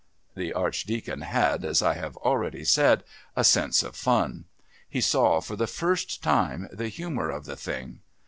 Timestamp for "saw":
4.99-5.41